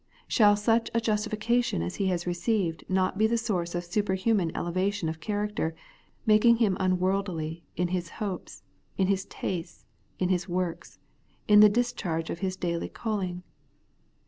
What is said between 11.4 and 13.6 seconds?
in the discharge of his daily calling